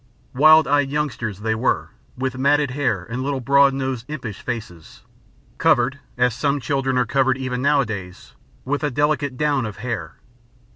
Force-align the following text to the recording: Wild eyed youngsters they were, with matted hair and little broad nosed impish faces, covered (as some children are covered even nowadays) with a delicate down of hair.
Wild 0.33 0.67
eyed 0.67 0.89
youngsters 0.89 1.41
they 1.41 1.53
were, 1.53 1.91
with 2.17 2.35
matted 2.35 2.71
hair 2.71 3.03
and 3.07 3.21
little 3.21 3.39
broad 3.39 3.71
nosed 3.71 4.09
impish 4.09 4.41
faces, 4.41 5.03
covered 5.59 5.99
(as 6.17 6.33
some 6.35 6.59
children 6.59 6.97
are 6.97 7.05
covered 7.05 7.37
even 7.37 7.61
nowadays) 7.61 8.33
with 8.65 8.83
a 8.83 8.89
delicate 8.89 9.37
down 9.37 9.63
of 9.63 9.77
hair. 9.85 10.15